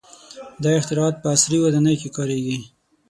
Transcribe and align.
•دا 0.63 0.69
اختراعات 0.79 1.15
په 1.21 1.27
عصري 1.33 1.57
ودانیو 1.61 1.99
کې 2.01 2.09
کارېږي. 2.17 2.57